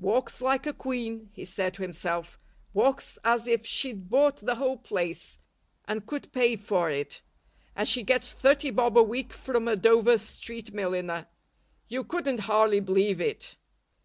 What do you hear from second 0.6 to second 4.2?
a queen," he said to himself. "Walks as if she'd